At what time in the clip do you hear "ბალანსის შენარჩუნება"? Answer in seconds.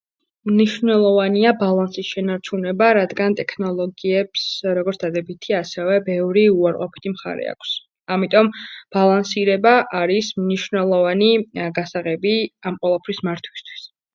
1.57-2.87